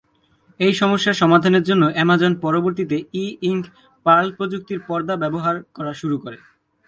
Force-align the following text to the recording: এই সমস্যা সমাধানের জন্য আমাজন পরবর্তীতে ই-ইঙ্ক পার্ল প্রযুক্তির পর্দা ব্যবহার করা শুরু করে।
এই 0.59 0.73
সমস্যা 0.73 1.13
সমাধানের 1.13 1.63
জন্য 1.63 1.83
আমাজন 2.03 2.31
পরবর্তীতে 2.41 2.97
ই-ইঙ্ক 3.15 3.65
পার্ল 4.05 4.27
প্রযুক্তির 4.37 4.79
পর্দা 4.87 5.13
ব্যবহার 5.15 5.55
করা 5.75 5.93
শুরু 5.93 6.15
করে। 6.23 6.37